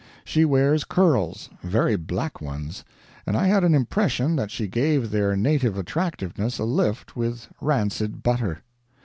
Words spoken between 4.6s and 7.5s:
gave their native attractiveness a lift with